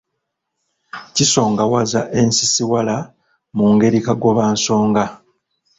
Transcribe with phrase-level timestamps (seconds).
[1.15, 2.95] Kisongawaza ensisiwala
[3.57, 5.03] mu ngeri kagobansonga